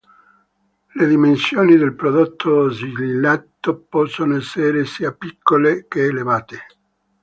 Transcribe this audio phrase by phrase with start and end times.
[0.99, 6.57] Le dimensioni del prodotto sigillato possono essere sia piccole che elevate.